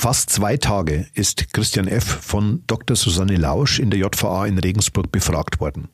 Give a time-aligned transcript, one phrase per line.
[0.00, 2.04] Fast zwei Tage ist Christian F.
[2.04, 2.94] von Dr.
[2.94, 5.88] Susanne Lausch in der JVA in Regensburg befragt worden.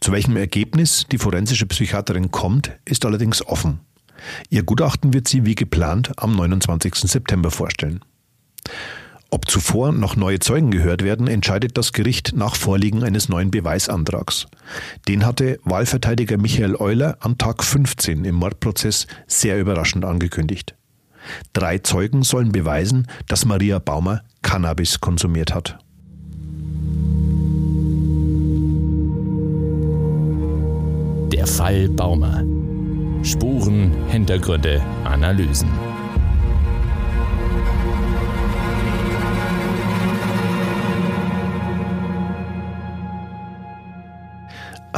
[0.00, 3.80] Zu welchem Ergebnis die forensische Psychiaterin kommt, ist allerdings offen.
[4.48, 6.94] Ihr Gutachten wird sie wie geplant am 29.
[6.94, 8.04] September vorstellen.
[9.30, 14.46] Ob zuvor noch neue Zeugen gehört werden, entscheidet das Gericht nach Vorliegen eines neuen Beweisantrags.
[15.08, 20.76] Den hatte Wahlverteidiger Michael Euler am Tag 15 im Mordprozess sehr überraschend angekündigt.
[21.52, 25.78] Drei Zeugen sollen beweisen, dass Maria Baumer Cannabis konsumiert hat.
[31.32, 32.44] Der Fall Baumer.
[33.24, 35.68] Spuren, Hintergründe, Analysen.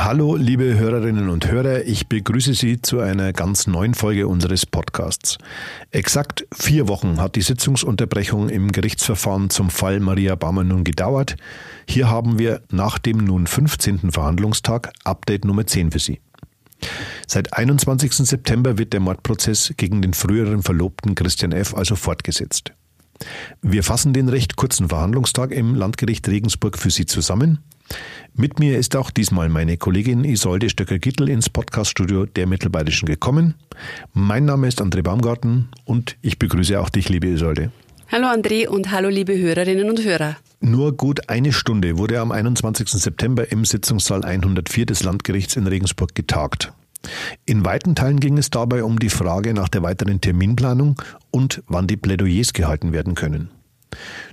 [0.04, 5.38] Hallo, liebe Hörerinnen und Hörer, ich begrüße Sie zu einer ganz neuen Folge unseres Podcasts.
[5.92, 11.36] Exakt vier Wochen hat die Sitzungsunterbrechung im Gerichtsverfahren zum Fall Maria Baumer nun gedauert.
[11.88, 14.12] Hier haben wir nach dem nun 15.
[14.12, 16.20] Verhandlungstag Update Nummer 10 für Sie.
[17.27, 18.12] Seit 21.
[18.12, 21.74] September wird der Mordprozess gegen den früheren Verlobten Christian F.
[21.74, 22.74] also fortgesetzt.
[23.62, 27.61] Wir fassen den recht kurzen Verhandlungstag im Landgericht Regensburg für Sie zusammen.
[28.34, 33.55] Mit mir ist auch diesmal meine Kollegin Isolde Stöcker-Gittel ins Podcaststudio der Mittelbayerischen gekommen.
[34.12, 37.70] Mein Name ist André Baumgarten und ich begrüße auch dich, liebe Isolde.
[38.11, 40.36] Hallo André und hallo liebe Hörerinnen und Hörer.
[40.61, 42.89] Nur gut eine Stunde wurde am 21.
[42.89, 46.73] September im Sitzungssaal 104 des Landgerichts in Regensburg getagt.
[47.47, 51.86] In weiten Teilen ging es dabei um die Frage nach der weiteren Terminplanung und wann
[51.86, 53.51] die Plädoyers gehalten werden können.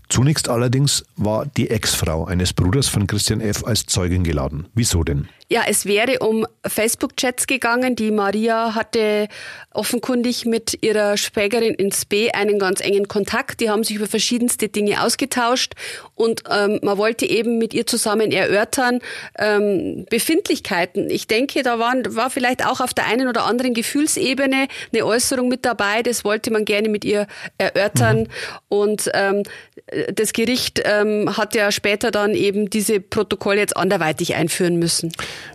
[0.09, 3.63] Zunächst allerdings war die Ex-Frau eines Bruders von Christian F.
[3.65, 4.67] als Zeugin geladen.
[4.73, 5.27] Wieso denn?
[5.51, 7.97] Ja, es wäre um Facebook-Chats gegangen.
[7.97, 9.27] Die Maria hatte
[9.73, 13.59] offenkundig mit ihrer Schwägerin ins B einen ganz engen Kontakt.
[13.59, 15.73] Die haben sich über verschiedenste Dinge ausgetauscht
[16.15, 18.99] und ähm, man wollte eben mit ihr zusammen erörtern
[19.37, 21.09] ähm, Befindlichkeiten.
[21.09, 25.49] Ich denke, da waren, war vielleicht auch auf der einen oder anderen Gefühlsebene eine Äußerung
[25.49, 26.01] mit dabei.
[26.01, 28.27] Das wollte man gerne mit ihr erörtern mhm.
[28.69, 29.43] und ähm,
[30.13, 35.11] das Gericht ähm, hat ja später dann eben diese Protokolle jetzt anderweitig einführen müssen.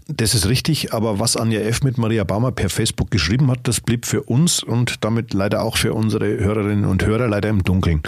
[0.09, 1.83] Das ist richtig, aber was Anja F.
[1.83, 5.77] mit Maria Baumer per Facebook geschrieben hat, das blieb für uns und damit leider auch
[5.77, 8.03] für unsere Hörerinnen und Hörer leider im Dunkeln.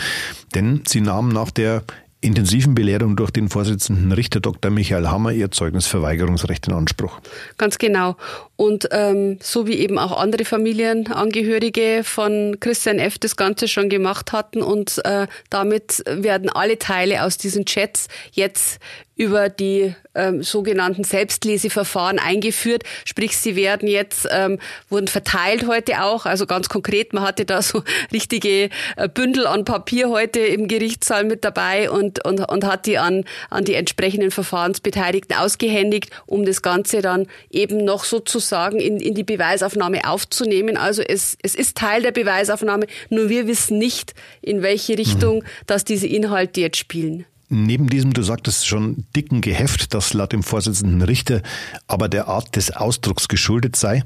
[0.54, 1.82] Denn sie nahm nach der
[2.20, 4.70] intensiven Belehrung durch den Vorsitzenden Richter Dr.
[4.70, 7.20] Michael Hammer ihr Zeugnisverweigerungsrecht in Anspruch.
[7.58, 8.16] Ganz genau.
[8.58, 13.16] Und ähm, so wie eben auch andere Familienangehörige von Christian F.
[13.16, 18.80] das Ganze schon gemacht hatten und äh, damit werden alle Teile aus diesen Chats jetzt
[19.18, 22.84] über die ähm, sogenannten Selbstleseverfahren eingeführt.
[23.04, 26.24] Sprich, sie werden jetzt, ähm, wurden verteilt heute auch.
[26.24, 27.82] Also ganz konkret, man hatte da so
[28.12, 32.96] richtige äh, Bündel an Papier heute im Gerichtssaal mit dabei und, und, und hat die
[32.96, 38.04] an, an die entsprechenden Verfahrensbeteiligten ausgehändigt, um das Ganze dann eben noch
[38.48, 40.76] sozusagen in, in die Beweisaufnahme aufzunehmen.
[40.76, 45.44] Also es, es ist Teil der Beweisaufnahme, nur wir wissen nicht, in welche Richtung, mhm.
[45.66, 47.26] dass diese Inhalte jetzt spielen.
[47.50, 51.40] Neben diesem, du sagtest schon, dicken Geheft, das laut dem Vorsitzenden Richter
[51.86, 54.02] aber der Art des Ausdrucks geschuldet sei,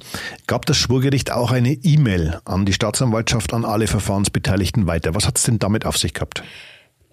[0.47, 5.17] gab das Schwurgericht auch eine E-Mail an die Staatsanwaltschaft an alle Verfahrensbeteiligten weiter.
[5.17, 6.45] Was hat es denn damit auf sich gehabt?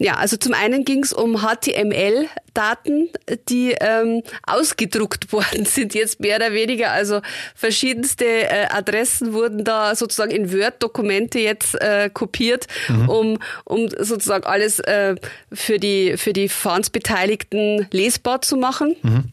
[0.02, 3.10] Ja, also zum einen ging es um HTML-Daten,
[3.50, 6.92] die ähm, ausgedruckt worden sind, jetzt mehr oder weniger.
[6.92, 7.22] Also
[7.54, 13.10] verschiedenste äh, Adressen wurden da sozusagen in Word-Dokumente jetzt äh, kopiert, mhm.
[13.10, 15.16] um, um sozusagen alles äh,
[15.52, 18.96] für die, für die Verfahrensbeteiligten lesbar zu machen.
[19.04, 19.26] Mhm.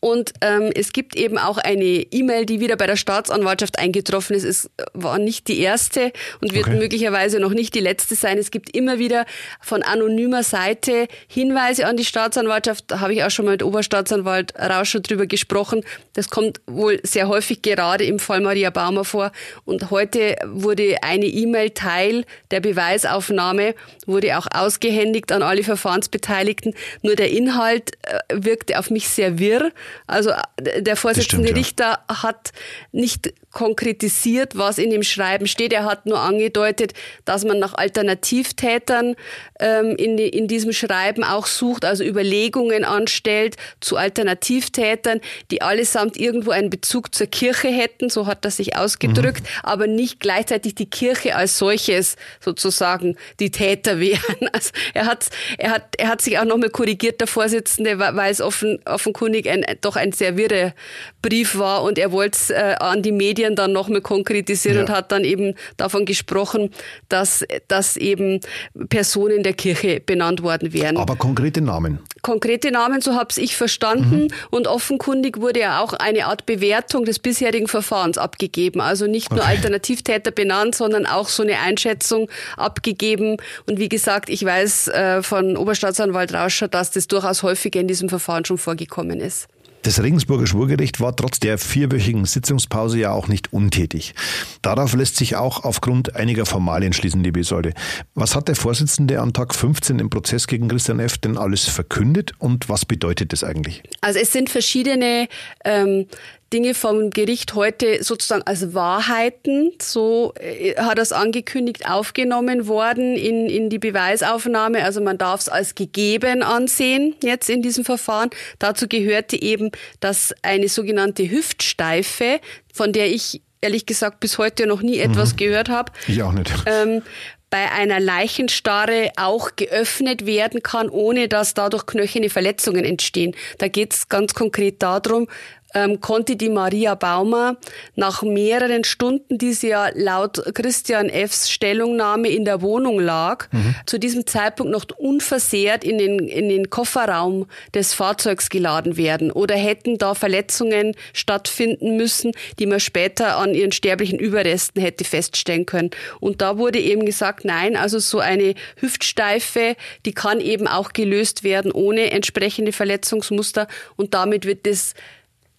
[0.00, 4.44] Und ähm, es gibt eben auch eine E-Mail, die wieder bei der Staatsanwaltschaft eingetroffen ist.
[4.44, 6.78] Es war nicht die erste und wird okay.
[6.78, 8.38] möglicherweise noch nicht die letzte sein.
[8.38, 9.26] Es gibt immer wieder
[9.60, 12.84] von anonymer Seite Hinweise an die Staatsanwaltschaft.
[12.88, 15.82] Da habe ich auch schon mal mit Oberstaatsanwalt Rauscher drüber gesprochen.
[16.14, 19.32] Das kommt wohl sehr häufig gerade im Fall Maria Baumer vor.
[19.64, 23.74] Und heute wurde eine E-Mail Teil der Beweisaufnahme,
[24.06, 26.74] wurde auch ausgehändigt an alle Verfahrensbeteiligten.
[27.02, 29.72] Nur der Inhalt äh, wirkte auf mich sehr wirr.
[30.06, 32.22] Also äh, der Vorsitzende stimmt, Richter ja.
[32.22, 32.52] hat
[32.92, 35.72] nicht konkretisiert, was in dem Schreiben steht.
[35.72, 36.92] Er hat nur angedeutet,
[37.24, 39.16] dass man nach Alternativtätern
[39.58, 45.20] ähm, in, die, in diesem Schreiben auch sucht, also Überlegungen anstellt zu Alternativtätern,
[45.50, 49.64] die allesamt irgendwo einen Bezug zur Kirche hätten, so hat er sich ausgedrückt, mhm.
[49.64, 54.18] aber nicht gleichzeitig die Kirche als solches sozusagen die Täter wären.
[54.52, 55.26] Also er hat,
[55.58, 59.64] er hat, er hat sich auch nochmal korrigiert, der Vorsitzende, weil es offen, offenkundig ein,
[59.80, 60.74] doch ein sehr wirrer
[61.22, 64.82] Brief war und er wollte es äh, an die Medien Medien dann nochmal konkretisiert ja.
[64.82, 66.70] und hat dann eben davon gesprochen,
[67.08, 68.40] dass, dass eben
[68.88, 70.96] Personen der Kirche benannt worden wären.
[70.96, 71.98] Aber konkrete Namen?
[72.22, 74.24] Konkrete Namen, so habe ich verstanden.
[74.24, 74.28] Mhm.
[74.50, 78.80] Und offenkundig wurde ja auch eine Art Bewertung des bisherigen Verfahrens abgegeben.
[78.80, 79.50] Also nicht nur okay.
[79.50, 83.36] Alternativtäter benannt, sondern auch so eine Einschätzung abgegeben.
[83.66, 88.08] Und wie gesagt, ich weiß äh, von Oberstaatsanwalt Rauscher, dass das durchaus häufiger in diesem
[88.08, 89.48] Verfahren schon vorgekommen ist.
[89.82, 94.14] Das Regensburger Schwurgericht war trotz der vierwöchigen Sitzungspause ja auch nicht untätig.
[94.60, 97.72] Darauf lässt sich auch aufgrund einiger Formalien schließen, liebe Isolde.
[98.14, 101.18] Was hat der Vorsitzende an Tag 15 im Prozess gegen Christian F.
[101.18, 103.82] denn alles verkündet und was bedeutet das eigentlich?
[104.00, 105.28] Also es sind verschiedene
[105.64, 106.06] ähm,
[106.52, 113.16] Dinge vom Gericht heute sozusagen als Wahrheiten, so äh, hat er es angekündigt, aufgenommen worden
[113.16, 114.82] in, in die Beweisaufnahme.
[114.82, 118.30] Also man darf es als gegeben ansehen jetzt in diesem Verfahren.
[118.58, 122.40] Dazu gehörte eben, dass eine sogenannte Hüftsteife,
[122.72, 125.36] von der ich ehrlich gesagt bis heute noch nie etwas mhm.
[125.36, 125.92] gehört habe.
[126.06, 126.52] Ich auch nicht.
[126.66, 127.02] Ähm,
[127.50, 133.34] bei einer Leichenstarre auch geöffnet werden kann, ohne dass dadurch knöcherne Verletzungen entstehen.
[133.56, 135.28] Da geht es ganz konkret darum,
[135.74, 137.56] ähm, konnte die Maria Baumer
[137.94, 143.74] nach mehreren Stunden, die sie ja laut Christian Fs Stellungnahme in der Wohnung lag, mhm.
[143.86, 149.56] zu diesem Zeitpunkt noch unversehrt in den, in den Kofferraum des Fahrzeugs geladen werden oder
[149.56, 155.90] hätten da Verletzungen stattfinden müssen, die man später an ihren sterblichen Überresten hätte feststellen können.
[156.20, 159.76] Und da wurde eben gesagt, nein, also so eine Hüftsteife,
[160.06, 164.94] die kann eben auch gelöst werden ohne entsprechende Verletzungsmuster und damit wird das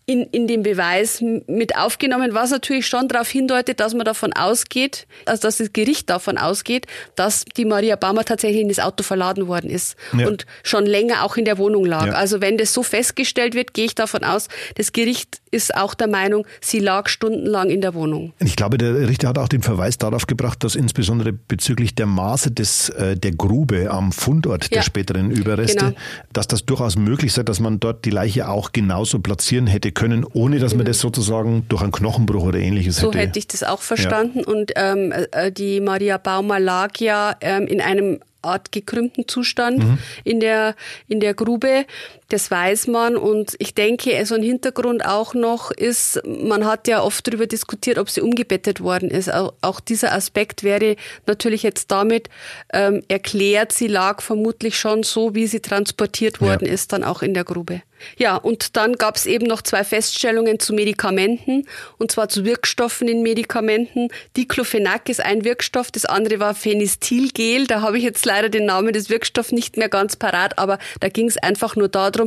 [0.10, 5.06] in, in den Beweis mit aufgenommen, was natürlich schon darauf hindeutet, dass man davon ausgeht,
[5.28, 9.48] also dass das Gericht davon ausgeht, dass die Maria Baumer tatsächlich in das Auto verladen
[9.48, 10.26] worden ist ja.
[10.26, 12.08] und schon länger auch in der Wohnung lag.
[12.08, 12.14] Ja.
[12.14, 16.08] Also wenn das so festgestellt wird, gehe ich davon aus, das Gericht ist auch der
[16.08, 18.34] Meinung, sie lag stundenlang in der Wohnung.
[18.40, 22.52] Ich glaube, der Richter hat auch den Verweis darauf gebracht, dass insbesondere bezüglich der Maße
[22.52, 24.78] des, äh, der Grube am Fundort ja.
[24.78, 25.98] der späteren Überreste, genau.
[26.34, 30.26] dass das durchaus möglich sei, dass man dort die Leiche auch genauso platzieren hätte können,
[30.34, 33.18] ohne dass man das sozusagen durch einen Knochenbruch oder ähnliches so hätte.
[33.18, 34.40] So hätte ich das auch verstanden.
[34.40, 34.48] Ja.
[34.48, 39.98] Und ähm, äh, die Maria Baumer lag ja ähm, in einem Art gekrümmten Zustand mhm.
[40.24, 40.76] in der
[41.10, 41.86] in der Grube.
[42.30, 47.02] Das weiß man und ich denke, so ein Hintergrund auch noch ist, man hat ja
[47.02, 49.34] oft darüber diskutiert, ob sie umgebettet worden ist.
[49.34, 50.96] Auch, auch dieser Aspekt wäre
[51.26, 52.30] natürlich jetzt damit
[52.72, 56.74] ähm, erklärt, sie lag vermutlich schon so, wie sie transportiert worden ja.
[56.74, 57.82] ist, dann auch in der Grube.
[58.18, 61.66] Ja, und dann gab es eben noch zwei Feststellungen zu Medikamenten,
[61.98, 64.10] und zwar zu Wirkstoffen in Medikamenten.
[64.38, 67.68] Diclofenac ist ein Wirkstoff, das andere war Phenistilgel.
[67.68, 71.10] Da habe ich jetzt leider den Namen des Wirkstoffs nicht mehr ganz parat, aber da
[71.10, 72.19] ging es einfach nur darum,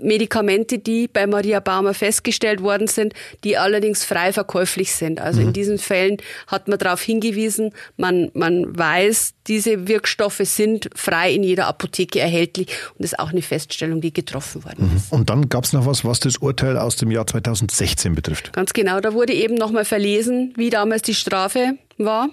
[0.00, 5.20] Medikamente, die bei Maria Baumer festgestellt worden sind, die allerdings frei verkäuflich sind.
[5.20, 5.48] Also mhm.
[5.48, 11.42] in diesen Fällen hat man darauf hingewiesen, man, man weiß, diese Wirkstoffe sind frei in
[11.42, 15.12] jeder Apotheke erhältlich und das ist auch eine Feststellung, die getroffen worden ist.
[15.12, 15.18] Mhm.
[15.18, 18.52] Und dann gab es noch was, was das Urteil aus dem Jahr 2016 betrifft.
[18.52, 22.28] Ganz genau, da wurde eben nochmal verlesen, wie damals die Strafe war.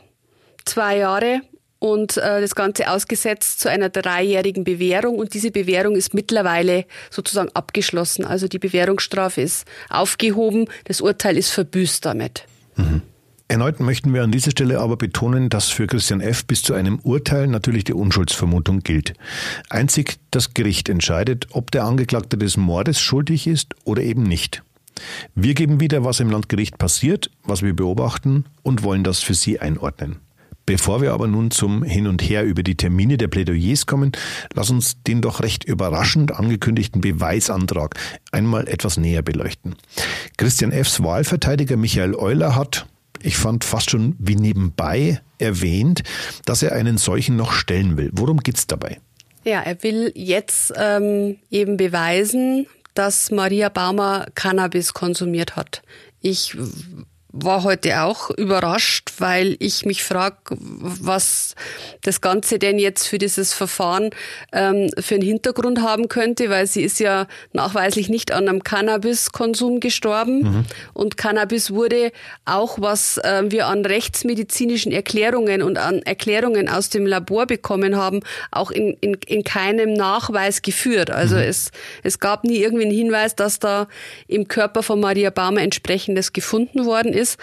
[0.66, 1.42] Zwei Jahre
[1.82, 5.18] und äh, das Ganze ausgesetzt zu einer dreijährigen Bewährung.
[5.18, 8.24] Und diese Bewährung ist mittlerweile sozusagen abgeschlossen.
[8.24, 12.46] Also die Bewährungsstrafe ist aufgehoben, das Urteil ist verbüßt damit.
[12.76, 13.02] Mhm.
[13.48, 16.46] Erneut möchten wir an dieser Stelle aber betonen, dass für Christian F.
[16.46, 19.14] bis zu einem Urteil natürlich die Unschuldsvermutung gilt.
[19.70, 24.62] Einzig das Gericht entscheidet, ob der Angeklagte des Mordes schuldig ist oder eben nicht.
[25.34, 29.60] Wir geben wieder, was im Landgericht passiert, was wir beobachten und wollen das für Sie
[29.60, 30.20] einordnen.
[30.66, 34.12] Bevor wir aber nun zum Hin und Her über die Termine der Plädoyers kommen,
[34.54, 37.96] lass uns den doch recht überraschend angekündigten Beweisantrag
[38.32, 39.76] einmal etwas näher beleuchten.
[40.38, 42.86] Christian F.'s Wahlverteidiger Michael Euler hat,
[43.24, 46.04] ich fand fast schon wie nebenbei erwähnt,
[46.46, 48.10] dass er einen solchen noch stellen will.
[48.14, 49.00] Worum geht's dabei?
[49.44, 55.82] Ja, er will jetzt ähm, eben beweisen, dass Maria Baumer Cannabis konsumiert hat.
[56.22, 56.56] Ich
[57.34, 61.56] war heute auch überrascht, weil ich mich frage, was
[62.02, 64.10] das Ganze denn jetzt für dieses Verfahren
[64.52, 69.80] ähm, für einen Hintergrund haben könnte, weil sie ist ja nachweislich nicht an einem Cannabiskonsum
[69.80, 70.42] gestorben.
[70.42, 70.66] Mhm.
[70.94, 72.12] Und Cannabis wurde
[72.44, 78.20] auch, was äh, wir an rechtsmedizinischen Erklärungen und an Erklärungen aus dem Labor bekommen haben,
[78.52, 81.10] auch in, in, in keinem Nachweis geführt.
[81.12, 81.44] Also mhm.
[81.44, 81.72] es,
[82.04, 83.88] es gab nie irgendwie einen Hinweis, dass da
[84.28, 87.40] im Körper von Maria Baumer entsprechendes gefunden worden ist ist.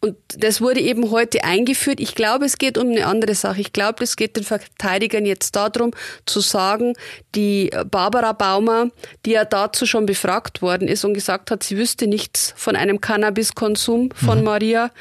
[0.00, 1.98] Und das wurde eben heute eingeführt.
[1.98, 3.60] Ich glaube, es geht um eine andere Sache.
[3.60, 5.90] Ich glaube, es geht den Verteidigern jetzt darum,
[6.24, 6.92] zu sagen,
[7.34, 8.90] die Barbara Baumer,
[9.26, 13.00] die ja dazu schon befragt worden ist und gesagt hat, sie wüsste nichts von einem
[13.00, 14.44] Cannabiskonsum von mhm.
[14.44, 14.92] Maria,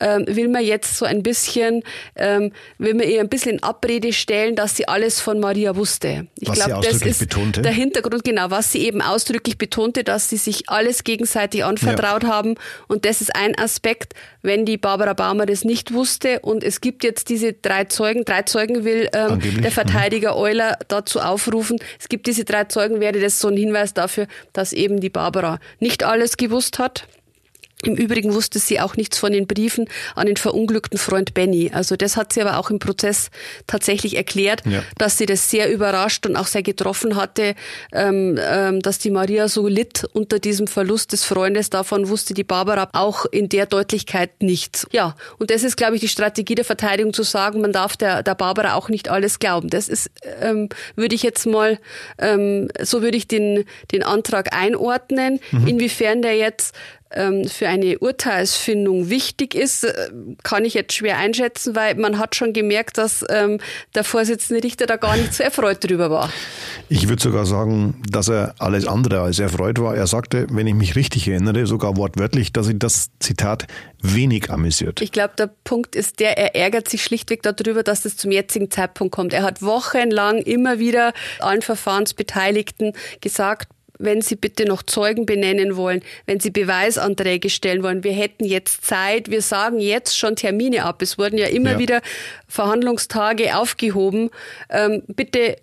[0.00, 1.82] ähm, will man jetzt so ein bisschen,
[2.16, 6.26] ähm, will man ihr ein bisschen in Abrede stellen, dass sie alles von Maria wusste.
[6.38, 7.62] Ich glaube, das ist betonte.
[7.62, 12.28] der Hintergrund, genau, was sie eben ausdrücklich betonte, dass sie sich alles gegenseitig anvertraut ja.
[12.28, 12.54] haben.
[12.88, 16.40] Und das ist ein Aspekt, wenn die Barbara Baumer das nicht wusste.
[16.40, 19.70] Und es gibt jetzt diese drei Zeugen, drei Zeugen will ähm, der mhm.
[19.70, 21.78] Verteidiger Euler dazu aufrufen.
[21.98, 25.58] Es gibt diese drei Zeugen, wäre das so ein Hinweis dafür, dass eben die Barbara
[25.80, 27.06] nicht alles gewusst hat.
[27.82, 31.70] Im Übrigen wusste sie auch nichts von den Briefen an den verunglückten Freund Benny.
[31.74, 33.30] Also das hat sie aber auch im Prozess
[33.66, 34.82] tatsächlich erklärt, ja.
[34.96, 37.54] dass sie das sehr überrascht und auch sehr getroffen hatte,
[37.92, 41.68] ähm, ähm, dass die Maria so litt unter diesem Verlust des Freundes.
[41.68, 44.86] Davon wusste die Barbara auch in der Deutlichkeit nichts.
[44.90, 48.22] Ja, und das ist, glaube ich, die Strategie der Verteidigung zu sagen, man darf der,
[48.22, 49.68] der Barbara auch nicht alles glauben.
[49.68, 51.78] Das ist, ähm, würde ich jetzt mal,
[52.16, 55.66] ähm, so würde ich den, den Antrag einordnen, mhm.
[55.66, 56.74] inwiefern der jetzt
[57.48, 60.10] für eine Urteilsfindung wichtig ist, äh,
[60.42, 63.58] kann ich jetzt schwer einschätzen, weil man hat schon gemerkt, dass ähm,
[63.94, 66.30] der Vorsitzende Richter da gar nicht so erfreut drüber war.
[66.88, 69.96] Ich würde sogar sagen, dass er alles andere als erfreut war.
[69.96, 73.66] Er sagte, wenn ich mich richtig erinnere, sogar wortwörtlich, dass ihn das Zitat
[74.02, 75.00] wenig amüsiert.
[75.00, 78.70] Ich glaube, der Punkt ist der, er ärgert sich schlichtweg darüber, dass das zum jetzigen
[78.70, 79.32] Zeitpunkt kommt.
[79.32, 83.68] Er hat wochenlang immer wieder allen Verfahrensbeteiligten gesagt,
[83.98, 88.84] wenn Sie bitte noch Zeugen benennen wollen, wenn Sie Beweisanträge stellen wollen, wir hätten jetzt
[88.84, 91.02] Zeit, wir sagen jetzt schon Termine ab.
[91.02, 91.78] Es wurden ja immer ja.
[91.78, 92.02] wieder
[92.48, 94.30] Verhandlungstage aufgehoben.
[94.70, 95.56] Ähm, bitte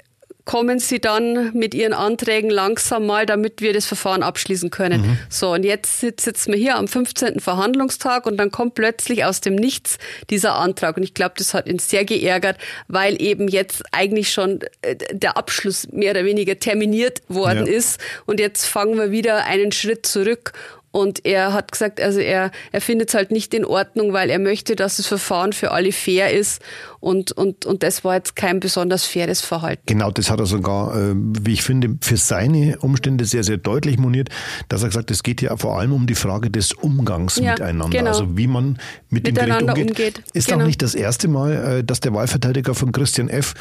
[0.45, 5.01] kommen Sie dann mit Ihren Anträgen langsam mal, damit wir das Verfahren abschließen können.
[5.01, 5.17] Mhm.
[5.29, 7.39] So, und jetzt sitzen wir hier am 15.
[7.39, 9.97] Verhandlungstag und dann kommt plötzlich aus dem Nichts
[10.29, 10.97] dieser Antrag.
[10.97, 12.57] Und ich glaube, das hat ihn sehr geärgert,
[12.87, 17.73] weil eben jetzt eigentlich schon äh, der Abschluss mehr oder weniger terminiert worden ja.
[17.73, 17.99] ist.
[18.25, 20.51] Und jetzt fangen wir wieder einen Schritt zurück
[20.93, 24.37] und er hat gesagt, also er, er findet es halt nicht in Ordnung, weil er
[24.37, 26.61] möchte, dass das Verfahren für alle fair ist.
[26.99, 29.81] Und, und, und das war jetzt kein besonders faires Verhalten.
[29.87, 33.97] Genau, das hat er sogar, äh, wie ich finde, für seine Umstände sehr, sehr deutlich
[33.97, 34.29] moniert,
[34.69, 37.97] dass er gesagt, es geht ja vor allem um die Frage des Umgangs ja, miteinander.
[37.97, 38.11] Genau.
[38.11, 38.77] Also wie man
[39.09, 40.17] mit Miteinander dem Gericht umgeht.
[40.19, 40.35] umgeht.
[40.35, 40.61] Ist genau.
[40.61, 43.55] auch nicht das erste Mal, äh, dass der Wahlverteidiger von Christian F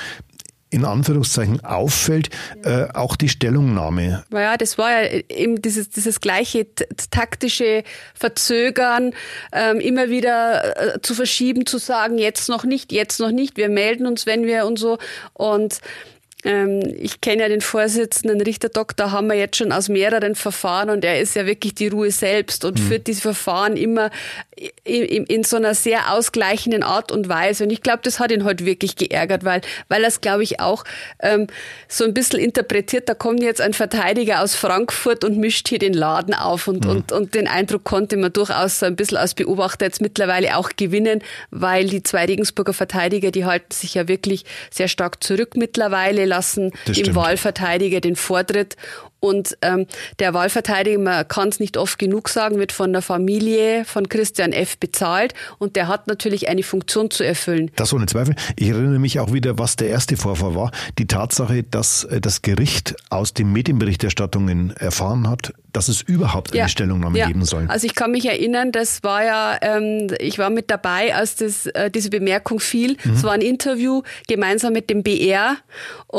[0.73, 2.31] in Anführungszeichen auffällt,
[2.65, 4.25] äh, auch die Stellungnahme.
[4.33, 6.67] Ja, das war ja eben dieses, dieses gleiche
[7.11, 9.13] taktische Verzögern,
[9.53, 13.69] ähm, immer wieder äh, zu verschieben, zu sagen, jetzt noch nicht, jetzt noch nicht, wir
[13.69, 14.97] melden uns, wenn wir und so.
[15.35, 15.81] Und
[16.45, 21.21] ich kenne ja den Vorsitzenden Richter Doktor Hammer jetzt schon aus mehreren Verfahren und er
[21.21, 22.83] ist ja wirklich die Ruhe selbst und mhm.
[22.83, 24.11] führt diese Verfahren immer
[24.85, 27.65] in, in, so einer sehr ausgleichenden Art und Weise.
[27.65, 30.61] Und ich glaube, das hat ihn heute wirklich geärgert, weil, weil er es, glaube ich,
[30.61, 30.85] auch
[31.21, 31.47] ähm,
[31.89, 35.95] so ein bisschen interpretiert, da kommt jetzt ein Verteidiger aus Frankfurt und mischt hier den
[35.95, 36.69] Laden auf.
[36.69, 36.91] Und, mhm.
[36.91, 40.71] und, und den Eindruck konnte man durchaus so ein bisschen als Beobachter jetzt mittlerweile auch
[40.77, 46.32] gewinnen, weil die zwei Regensburger Verteidiger, die halten sich ja wirklich sehr stark zurück mittlerweile
[46.33, 48.77] lassen dem Wahlverteidiger den Vortritt.
[49.21, 49.87] Und ähm,
[50.19, 54.53] der Wahlverteidiger, man kann es nicht oft genug sagen, wird von der Familie von Christian
[54.53, 54.79] F.
[54.79, 57.71] bezahlt und der hat natürlich eine Funktion zu erfüllen.
[57.77, 58.35] Das ohne Zweifel.
[58.57, 60.73] Ich erinnere mich auch wieder, was der erste Vorfall war.
[60.99, 66.59] Die Tatsache, dass äh, das Gericht aus den Medienberichterstattungen erfahren hat, dass es überhaupt eine
[66.59, 66.69] ja.
[66.69, 67.29] Stellungnahme ja.
[67.29, 67.67] geben soll.
[67.69, 71.67] Also ich kann mich erinnern, das war ja, ähm, ich war mit dabei, als das,
[71.67, 72.97] äh, diese Bemerkung fiel.
[73.05, 73.13] Mhm.
[73.13, 75.57] Es war ein Interview gemeinsam mit dem BR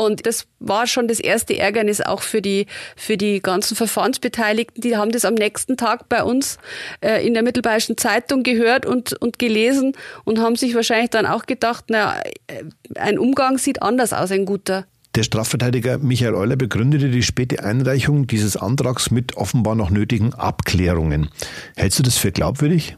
[0.04, 4.80] und das war schon das erste Ärgernis auch für die, für die ganzen Verfahrensbeteiligten.
[4.80, 6.58] Die haben das am nächsten Tag bei uns
[7.00, 9.92] äh, in der Mittelbayerischen Zeitung gehört und, und gelesen
[10.24, 12.64] und haben sich wahrscheinlich dann auch gedacht, na, äh,
[12.96, 14.86] ein Umgang sieht anders aus, ein guter.
[15.14, 21.28] Der Strafverteidiger Michael Euler begründete die späte Einreichung dieses Antrags mit offenbar noch nötigen Abklärungen.
[21.76, 22.96] Hältst du das für glaubwürdig?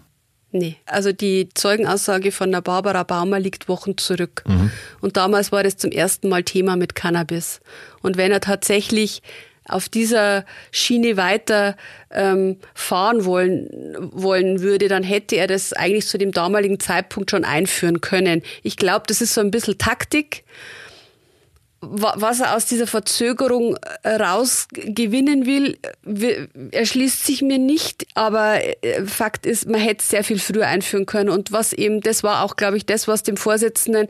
[0.52, 4.44] Nee, also die Zeugenaussage von der Barbara Baumer liegt Wochen zurück.
[4.46, 4.70] Mhm.
[5.00, 7.60] Und damals war das zum ersten Mal Thema mit Cannabis.
[8.00, 9.22] Und wenn er tatsächlich
[9.68, 11.76] auf dieser Schiene weiter
[12.10, 17.44] ähm, fahren wollen, wollen würde, dann hätte er das eigentlich zu dem damaligen Zeitpunkt schon
[17.44, 18.42] einführen können.
[18.62, 20.44] Ich glaube, das ist so ein bisschen Taktik
[21.90, 25.78] was er aus dieser Verzögerung äh, rausgewinnen will,
[26.72, 28.06] erschließt sich mir nicht.
[28.14, 31.30] Aber äh, Fakt ist, man hätte sehr viel früher einführen können.
[31.30, 34.08] Und was eben, das war auch, glaube ich, das, was dem Vorsitzenden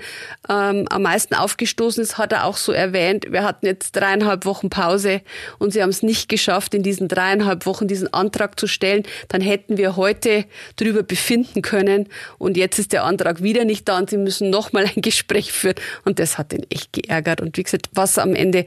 [0.49, 3.27] ähm, am meisten aufgestoßen ist, hat er auch so erwähnt.
[3.31, 5.21] Wir hatten jetzt dreieinhalb Wochen Pause
[5.59, 9.03] und sie haben es nicht geschafft, in diesen dreieinhalb Wochen diesen Antrag zu stellen.
[9.29, 10.45] Dann hätten wir heute
[10.77, 12.09] darüber befinden können.
[12.39, 15.77] Und jetzt ist der Antrag wieder nicht da und sie müssen nochmal ein Gespräch führen.
[16.05, 17.41] Und das hat ihn echt geärgert.
[17.41, 18.67] Und wie gesagt, was am Ende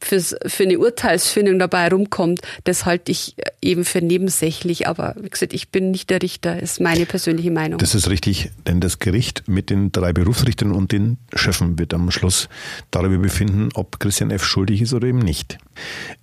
[0.00, 4.86] fürs, für eine Urteilsfindung dabei rumkommt, das halte ich eben für nebensächlich.
[4.86, 7.78] Aber wie gesagt, ich bin nicht der Richter, ist meine persönliche Meinung.
[7.78, 12.10] Das ist richtig, denn das Gericht mit den drei Berufsrichtern und den Schöffen wird am
[12.10, 12.48] Schluss
[12.90, 14.44] darüber befinden, ob Christian F.
[14.44, 15.58] schuldig ist oder eben nicht.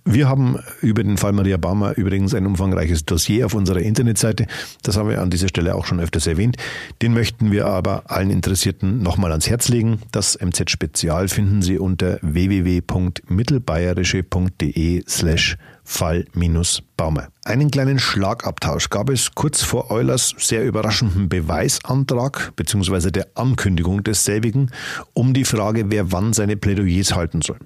[0.04, 4.46] Wir haben über den Fall Maria Baumer übrigens ein umfangreiches Dossier auf unserer Internetseite.
[4.82, 6.56] Das haben wir an dieser Stelle auch schon öfters erwähnt.
[7.02, 10.00] Den möchten wir aber allen Interessierten nochmal ans Herz legen.
[10.10, 17.28] Das MZ Spezial finden Sie unter www.mittelbar bayerische.de slash Fall-Baumer.
[17.44, 23.10] Einen kleinen Schlagabtausch gab es kurz vor Eulers sehr überraschenden Beweisantrag bzw.
[23.10, 24.70] der Ankündigung desselbigen
[25.12, 27.58] um die Frage, wer wann seine Plädoyers halten soll.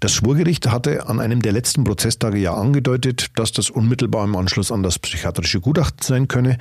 [0.00, 4.70] Das Schwurgericht hatte an einem der letzten Prozesstage ja angedeutet, dass das unmittelbar im Anschluss
[4.70, 6.58] an das psychiatrische Gutachten sein könne.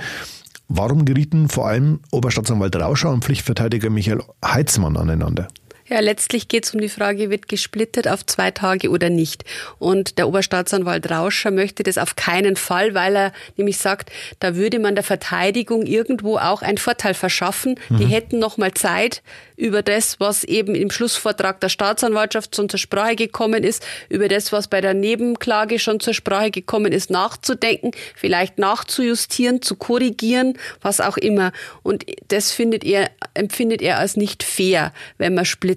[0.67, 5.47] Warum gerieten vor allem Oberstaatsanwalt Rauscher und Pflichtverteidiger Michael Heitzmann aneinander?
[5.89, 9.45] Ja, letztlich geht es um die Frage, wird gesplittet auf zwei Tage oder nicht.
[9.79, 14.79] Und der Oberstaatsanwalt Rauscher möchte das auf keinen Fall, weil er nämlich sagt, da würde
[14.79, 17.79] man der Verteidigung irgendwo auch einen Vorteil verschaffen.
[17.87, 17.97] Mhm.
[17.99, 19.21] Die hätten noch mal Zeit,
[19.55, 24.51] über das, was eben im Schlussvortrag der Staatsanwaltschaft schon zur Sprache gekommen ist, über das,
[24.51, 31.01] was bei der Nebenklage schon zur Sprache gekommen ist, nachzudenken, vielleicht nachzujustieren, zu korrigieren, was
[31.01, 31.53] auch immer.
[31.81, 35.76] Und das findet er, empfindet er als nicht fair, wenn man splittet.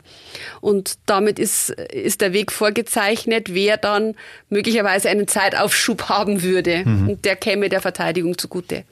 [0.60, 4.14] Und damit ist, ist der Weg vorgezeichnet, wer dann
[4.48, 6.84] möglicherweise einen Zeitaufschub haben würde.
[6.84, 7.08] Mhm.
[7.08, 8.84] Und der käme der Verteidigung zugute.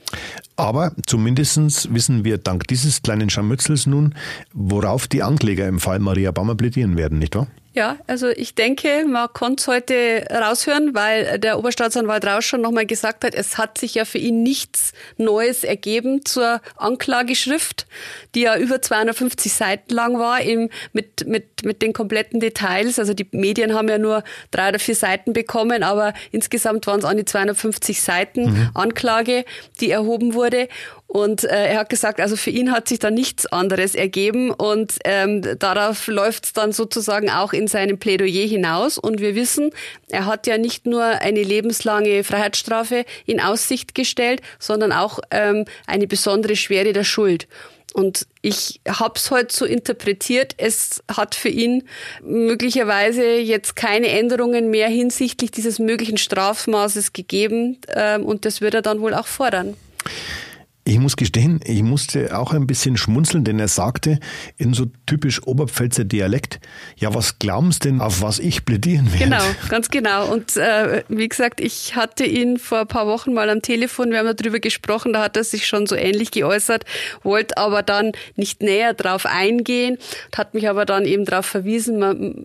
[0.56, 4.14] Aber zumindest wissen wir dank dieses kleinen Scharmützels nun,
[4.52, 7.46] worauf die Ankläger im Fall Maria Bammer plädieren werden, nicht wahr?
[7.74, 12.84] Ja, also ich denke, man konnte es heute raushören, weil der Oberstaatsanwalt Rausch schon nochmal
[12.84, 17.86] gesagt hat, es hat sich ja für ihn nichts Neues ergeben zur Anklageschrift,
[18.34, 22.98] die ja über 250 Seiten lang war, eben mit, mit, mit den kompletten Details.
[22.98, 27.06] Also die Medien haben ja nur drei oder vier Seiten bekommen, aber insgesamt waren es
[27.06, 28.70] an die 250 Seiten mhm.
[28.74, 29.46] Anklage,
[29.80, 30.68] die erhoben wurde.
[31.12, 34.94] Und äh, er hat gesagt, also für ihn hat sich da nichts anderes ergeben und
[35.04, 38.96] ähm, darauf läuft es dann sozusagen auch in seinem Plädoyer hinaus.
[38.96, 39.72] Und wir wissen,
[40.08, 46.06] er hat ja nicht nur eine lebenslange Freiheitsstrafe in Aussicht gestellt, sondern auch ähm, eine
[46.06, 47.46] besondere Schwere der Schuld.
[47.92, 51.86] Und ich habe es heute so interpretiert, es hat für ihn
[52.22, 58.80] möglicherweise jetzt keine Änderungen mehr hinsichtlich dieses möglichen Strafmaßes gegeben ähm, und das wird er
[58.80, 59.76] dann wohl auch fordern.
[60.84, 64.18] Ich muss gestehen, ich musste auch ein bisschen schmunzeln, denn er sagte
[64.58, 66.58] in so typisch Oberpfälzer Dialekt,
[66.96, 69.24] ja, was glaubst denn, auf was ich plädieren werde?
[69.24, 70.26] Genau, ganz genau.
[70.32, 74.18] Und äh, wie gesagt, ich hatte ihn vor ein paar Wochen mal am Telefon, wir
[74.18, 76.84] haben darüber gesprochen, da hat er sich schon so ähnlich geäußert,
[77.22, 79.98] wollte aber dann nicht näher drauf eingehen,
[80.36, 82.44] hat mich aber dann eben darauf verwiesen, man,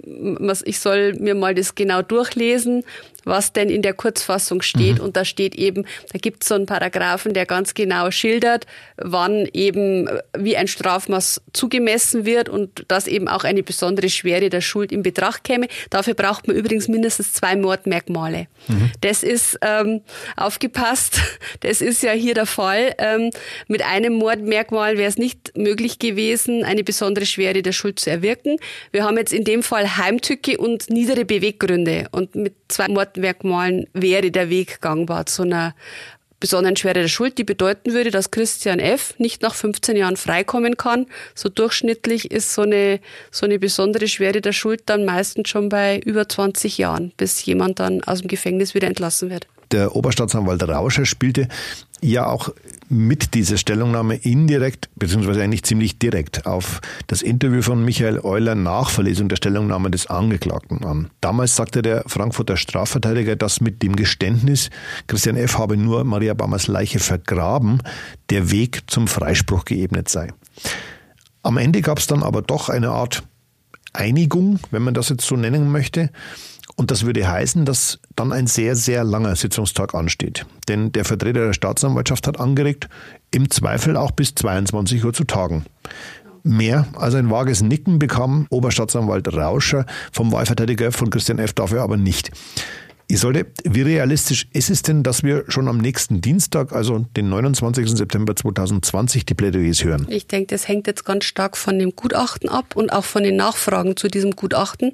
[0.63, 2.84] ich soll mir mal das genau durchlesen
[3.28, 5.00] was denn in der Kurzfassung steht.
[5.00, 5.06] Mhm.
[5.06, 8.66] Und da steht eben, da gibt es so einen Paragraphen, der ganz genau schildert,
[8.98, 14.50] wann eben äh, wie ein Strafmaß zugemessen wird und dass eben auch eine besondere Schwere
[14.50, 15.68] der Schuld in Betracht käme.
[15.90, 18.48] Dafür braucht man übrigens mindestens zwei Mordmerkmale.
[18.68, 18.92] Mhm.
[19.02, 20.02] Das ist ähm,
[20.36, 21.20] aufgepasst,
[21.62, 22.96] das ist ja hier der Fall.
[22.98, 23.32] Ähm,
[23.68, 28.58] mit einem Mordmerkmal wäre es nicht möglich gewesen, eine besondere Schwere der Schuld zu erwirken.
[28.92, 32.08] Wir haben jetzt in dem Fall Heimtücke und niedere Beweggründe.
[32.12, 35.76] Und mit zwei Mord Hauptmerkmalen wäre der Weg gangbar zu einer
[36.40, 39.16] besonderen Schwere der Schuld, die bedeuten würde, dass Christian F.
[39.18, 41.08] nicht nach 15 Jahren freikommen kann.
[41.34, 43.00] So durchschnittlich ist so eine,
[43.32, 47.80] so eine besondere Schwere der Schuld dann meistens schon bei über 20 Jahren, bis jemand
[47.80, 49.48] dann aus dem Gefängnis wieder entlassen wird.
[49.72, 51.48] Der Oberstaatsanwalt Rauscher spielte
[52.02, 52.50] ja auch
[52.89, 58.89] mit dieser Stellungnahme indirekt, beziehungsweise eigentlich ziemlich direkt auf das Interview von Michael Euler nach
[58.89, 61.10] Verlesung der Stellungnahme des Angeklagten an.
[61.21, 64.69] Damals sagte der Frankfurter Strafverteidiger, dass mit dem Geständnis,
[65.08, 65.58] Christian F.
[65.58, 67.82] habe nur Maria Bammers Leiche vergraben,
[68.30, 70.30] der Weg zum Freispruch geebnet sei.
[71.43, 73.23] Am Ende gab es dann aber doch eine Art
[73.93, 76.12] Einigung, wenn man das jetzt so nennen möchte.
[76.78, 80.46] Und das würde heißen, dass dann ein sehr, sehr langer Sitzungstag ansteht.
[80.68, 82.88] Denn der Vertreter der Staatsanwaltschaft hat angeregt,
[83.32, 85.66] im Zweifel auch bis 22 Uhr zu tagen.
[86.44, 91.54] Mehr als ein vages Nicken bekam Oberstaatsanwalt Rauscher vom Wahlverteidiger von Christian F.
[91.54, 92.32] dafür aber nicht.
[93.10, 97.90] Isolde, wie realistisch ist es denn, dass wir schon am nächsten Dienstag, also den 29.
[97.90, 100.06] September 2020, die Plädoyers hören?
[100.10, 103.38] Ich denke, das hängt jetzt ganz stark von dem Gutachten ab und auch von den
[103.38, 104.94] Nachfragen zu diesem Gutachten.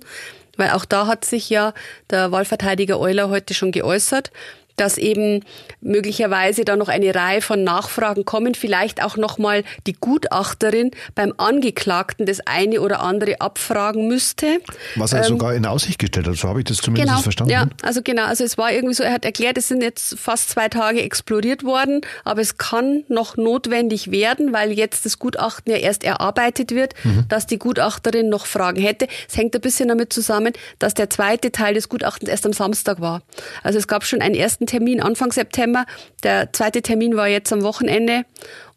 [0.58, 1.74] Weil auch da hat sich ja
[2.10, 4.32] der Wahlverteidiger Euler heute schon geäußert
[4.76, 5.44] dass eben
[5.82, 12.26] möglicherweise da noch eine Reihe von Nachfragen kommen, vielleicht auch nochmal die Gutachterin beim Angeklagten
[12.26, 14.60] das eine oder andere abfragen müsste.
[14.96, 17.52] Was er ähm, sogar in Aussicht gestellt hat, so habe ich das zumindest genau, verstanden.
[17.52, 20.50] Ja, also genau, also es war irgendwie so, er hat erklärt, es sind jetzt fast
[20.50, 25.80] zwei Tage exploriert worden, aber es kann noch notwendig werden, weil jetzt das Gutachten ja
[25.80, 27.26] erst erarbeitet wird, mhm.
[27.30, 29.08] dass die Gutachterin noch Fragen hätte.
[29.28, 33.02] Es hängt ein bisschen damit zusammen, dass der zweite Teil des Gutachtens erst am Samstag
[33.02, 33.22] war.
[33.62, 35.86] Also es gab schon einen ersten ersten Termin Anfang September.
[36.24, 38.24] Der zweite Termin war jetzt am Wochenende.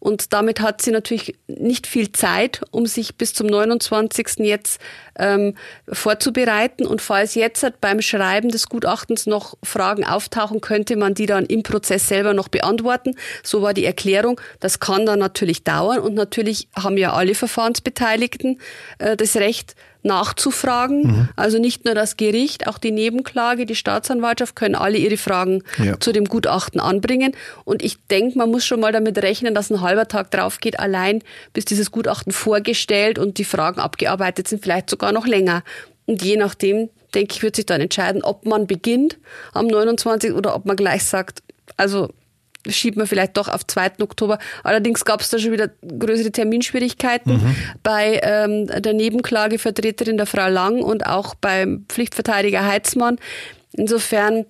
[0.07, 4.39] Und damit hat sie natürlich nicht viel Zeit, um sich bis zum 29.
[4.39, 4.79] jetzt
[5.19, 5.55] ähm,
[5.91, 6.87] vorzubereiten.
[6.87, 11.61] Und falls jetzt beim Schreiben des Gutachtens noch Fragen auftauchen, könnte man die dann im
[11.61, 13.17] Prozess selber noch beantworten.
[13.43, 14.39] So war die Erklärung.
[14.61, 15.99] Das kann dann natürlich dauern.
[15.99, 18.61] Und natürlich haben ja alle Verfahrensbeteiligten
[18.99, 19.75] äh, das Recht,
[20.07, 21.01] nachzufragen.
[21.03, 21.29] Mhm.
[21.35, 25.99] Also nicht nur das Gericht, auch die Nebenklage, die Staatsanwaltschaft können alle ihre Fragen ja.
[25.99, 27.33] zu dem Gutachten anbringen.
[27.65, 30.79] Und ich denke, man muss schon mal damit rechnen, dass ein halber Tag drauf geht,
[30.79, 35.63] allein bis dieses Gutachten vorgestellt und die Fragen abgearbeitet sind, vielleicht sogar noch länger.
[36.05, 39.17] Und je nachdem, denke ich, wird sich dann entscheiden, ob man beginnt
[39.53, 40.33] am 29.
[40.33, 41.43] oder ob man gleich sagt,
[41.75, 42.09] also
[42.67, 43.99] schiebt man vielleicht doch auf 2.
[44.01, 44.39] Oktober.
[44.63, 47.55] Allerdings gab es da schon wieder größere Terminschwierigkeiten mhm.
[47.83, 53.19] bei ähm, der Nebenklagevertreterin der Frau Lang und auch beim Pflichtverteidiger Heizmann.
[53.73, 54.45] Insofern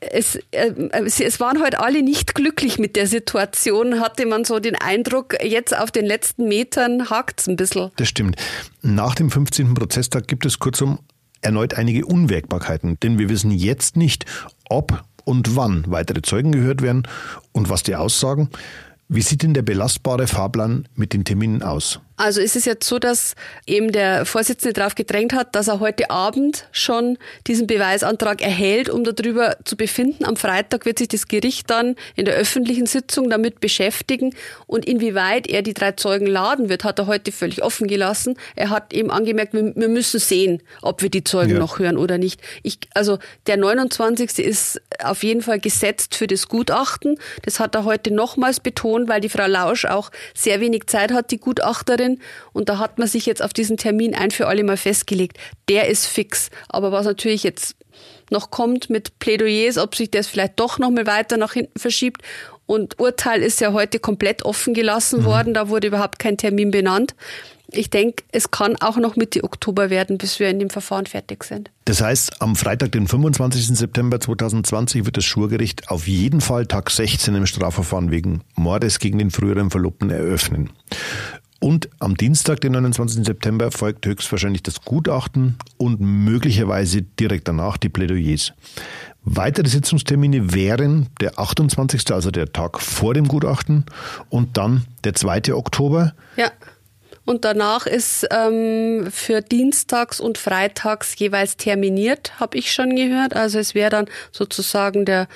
[0.00, 4.76] es, äh, es waren heute alle nicht glücklich mit der Situation, hatte man so den
[4.76, 7.90] Eindruck, jetzt auf den letzten Metern hakt es ein bisschen.
[7.96, 8.36] Das stimmt.
[8.82, 9.74] Nach dem 15.
[9.74, 10.98] Prozesstag gibt es kurzum
[11.42, 14.24] erneut einige Unwägbarkeiten, denn wir wissen jetzt nicht,
[14.68, 17.06] ob und wann weitere Zeugen gehört werden
[17.52, 18.50] und was die aussagen.
[19.08, 22.00] Wie sieht denn der belastbare Fahrplan mit den Terminen aus?
[22.16, 23.34] Also ist es jetzt so, dass
[23.66, 29.02] eben der Vorsitzende darauf gedrängt hat, dass er heute Abend schon diesen Beweisantrag erhält, um
[29.02, 30.24] darüber zu befinden.
[30.24, 34.34] Am Freitag wird sich das Gericht dann in der öffentlichen Sitzung damit beschäftigen
[34.66, 38.36] und inwieweit er die drei Zeugen laden wird, hat er heute völlig offen gelassen.
[38.54, 41.58] Er hat eben angemerkt, wir, wir müssen sehen, ob wir die Zeugen ja.
[41.58, 42.40] noch hören oder nicht.
[42.62, 44.38] Ich, also der 29.
[44.38, 47.18] ist auf jeden Fall gesetzt für das Gutachten.
[47.42, 51.32] Das hat er heute nochmals betont, weil die Frau Lausch auch sehr wenig Zeit hat,
[51.32, 52.22] die Gutachterin drin
[52.52, 55.38] und da hat man sich jetzt auf diesen Termin ein für alle Mal festgelegt.
[55.68, 56.50] Der ist fix.
[56.68, 57.76] Aber was natürlich jetzt
[58.30, 62.22] noch kommt mit Plädoyers, ob sich das vielleicht doch noch mal weiter nach hinten verschiebt.
[62.66, 65.24] Und Urteil ist ja heute komplett offen gelassen mhm.
[65.24, 65.54] worden.
[65.54, 67.14] Da wurde überhaupt kein Termin benannt.
[67.76, 71.44] Ich denke, es kann auch noch Mitte Oktober werden, bis wir in dem Verfahren fertig
[71.44, 71.70] sind.
[71.86, 73.66] Das heißt, am Freitag, den 25.
[73.76, 79.18] September 2020, wird das Schurgericht auf jeden Fall Tag 16 im Strafverfahren wegen Mordes gegen
[79.18, 80.70] den früheren Verlobten eröffnen.
[81.64, 83.24] Und am Dienstag, den 29.
[83.24, 88.52] September, folgt höchstwahrscheinlich das Gutachten und möglicherweise direkt danach die Plädoyers.
[89.22, 93.86] Weitere Sitzungstermine wären der 28., also der Tag vor dem Gutachten,
[94.28, 95.54] und dann der 2.
[95.54, 96.12] Oktober.
[96.36, 96.50] Ja.
[97.24, 103.34] Und danach ist ähm, für Dienstags und Freitags jeweils terminiert, habe ich schon gehört.
[103.34, 105.28] Also es wäre dann sozusagen der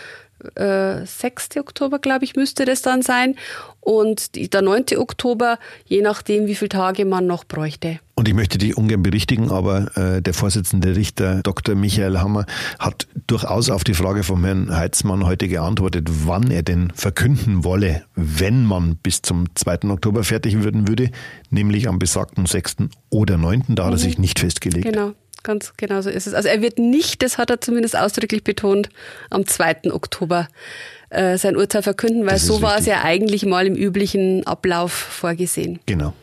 [0.55, 1.57] äh, 6.
[1.59, 3.37] Oktober, glaube ich, müsste das dann sein.
[3.81, 4.97] Und die, der 9.
[4.97, 8.01] Oktober, je nachdem, wie viele Tage man noch bräuchte.
[8.19, 11.77] Und ich möchte dich ungern berichtigen, aber äh, der Vorsitzende Richter Dr.
[11.77, 12.47] Michael Hammer
[12.81, 18.03] hat durchaus auf die Frage vom Herrn Heitzmann heute geantwortet, wann er denn verkünden wolle,
[18.17, 19.89] wenn man bis zum 2.
[19.91, 21.13] Oktober fertig würden würde,
[21.51, 22.89] nämlich am besagten 6.
[23.09, 23.67] oder 9.
[23.69, 23.99] Da hat er mhm.
[23.99, 24.85] sich nicht festgelegt.
[24.85, 25.13] Genau.
[25.45, 26.35] ganz genau so ist es.
[26.35, 28.89] Also er wird nicht, das hat er zumindest ausdrücklich betont,
[29.31, 29.93] am 2.
[29.93, 30.49] Oktober
[31.11, 35.79] äh, sein Urteil verkünden, weil so war es ja eigentlich mal im üblichen Ablauf vorgesehen.
[35.87, 36.15] Genau.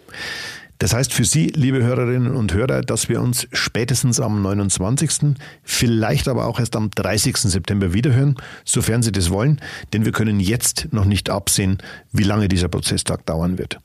[0.80, 6.28] Das heißt für Sie, liebe Hörerinnen und Hörer, dass wir uns spätestens am 29., vielleicht
[6.28, 7.38] aber auch erst am 30.
[7.38, 8.36] September wiederhören,
[8.66, 9.62] sofern Sie das wollen,
[9.94, 11.78] denn wir können jetzt noch nicht absehen,
[12.12, 13.80] wie lange dieser Prozesstag dauern wird.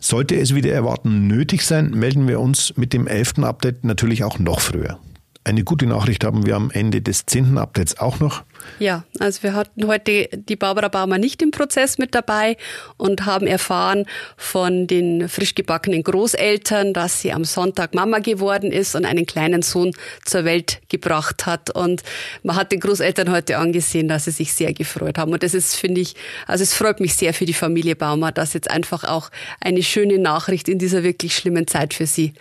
[0.00, 3.38] Sollte es wieder erwarten nötig sein, melden wir uns mit dem 11.
[3.38, 4.98] Update natürlich auch noch früher.
[5.46, 7.58] Eine gute Nachricht haben wir am Ende des 10.
[7.58, 8.44] Updates auch noch.
[8.78, 12.56] Ja, also wir hatten heute die Barbara Baumer nicht im Prozess mit dabei
[12.96, 14.06] und haben erfahren
[14.38, 19.60] von den frisch gebackenen Großeltern, dass sie am Sonntag Mama geworden ist und einen kleinen
[19.60, 19.92] Sohn
[20.24, 21.68] zur Welt gebracht hat.
[21.68, 22.02] Und
[22.42, 25.34] man hat den Großeltern heute angesehen, dass sie sich sehr gefreut haben.
[25.34, 26.14] Und das ist, finde ich,
[26.46, 29.30] also es freut mich sehr für die Familie Baumer, dass jetzt einfach auch
[29.60, 32.32] eine schöne Nachricht in dieser wirklich schlimmen Zeit für sie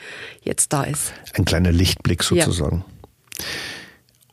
[0.41, 1.11] jetzt da ist.
[1.33, 2.85] Ein kleiner Lichtblick sozusagen.
[2.87, 2.92] Ja.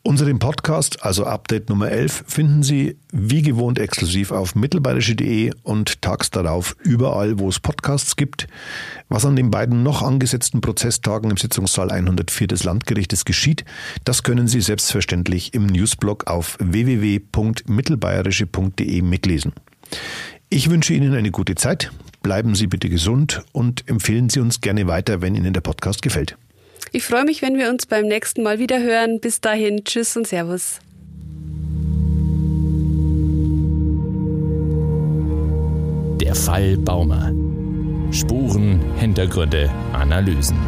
[0.02, 6.30] Unseren Podcast, also Update Nummer 11, finden Sie wie gewohnt exklusiv auf mittelbayerische.de und tags
[6.30, 8.46] darauf überall, wo es Podcasts gibt.
[9.10, 13.66] Was an den beiden noch angesetzten Prozesstagen im Sitzungssaal 104 des Landgerichtes geschieht,
[14.04, 19.52] das können Sie selbstverständlich im Newsblog auf www.mittelbayerische.de mitlesen.
[20.48, 21.92] Ich wünsche Ihnen eine gute Zeit,
[22.22, 26.38] bleiben Sie bitte gesund und empfehlen Sie uns gerne weiter, wenn Ihnen der Podcast gefällt.
[26.92, 29.20] Ich freue mich, wenn wir uns beim nächsten Mal wieder hören.
[29.20, 30.80] Bis dahin, tschüss und Servus.
[36.20, 37.32] Der Fall Baumer.
[38.10, 40.58] Spuren, Hintergründe, Analysen.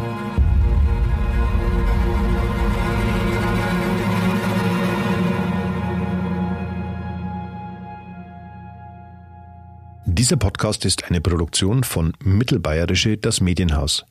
[10.05, 14.05] Dieser Podcast ist eine Produktion von Mittelbayerische Das Medienhaus.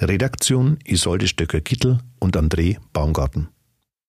[0.00, 3.48] Redaktion Isolde Stöcker-Kittel und André Baumgarten.